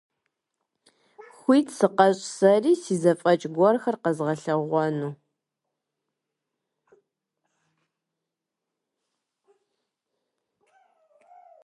Хуит 1.37 1.67
сыкъэщӀ 1.77 2.25
сэри 2.35 2.73
си 2.81 2.95
зэфӀэкӀ 3.01 3.47
гуэрхэр 3.55 3.95
къэзгъэлъэгъуэну. 4.03 5.11